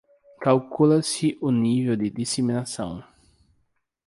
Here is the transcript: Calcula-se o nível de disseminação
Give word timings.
Calcula-se 0.41 1.37
o 1.39 1.51
nível 1.51 1.95
de 1.95 2.09
disseminação 2.09 3.03